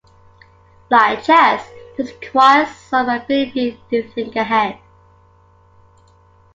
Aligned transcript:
Like 0.89 1.21
chess, 1.23 1.69
this 1.95 2.11
requires 2.11 2.69
some 2.75 3.07
ability 3.07 3.79
to 3.91 4.01
think 4.13 4.35
ahead. 4.35 4.79